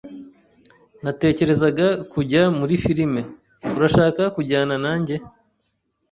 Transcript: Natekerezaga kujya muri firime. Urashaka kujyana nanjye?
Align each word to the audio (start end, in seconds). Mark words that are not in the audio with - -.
Natekerezaga 1.03 1.87
kujya 2.11 2.43
muri 2.59 2.73
firime. 2.83 3.21
Urashaka 3.77 4.21
kujyana 4.35 4.75
nanjye? 4.83 5.15